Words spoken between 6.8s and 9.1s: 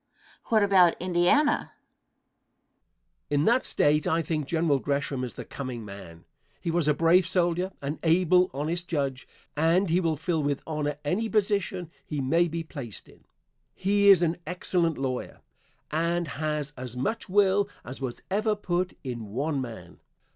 a brave soldier, an able, honest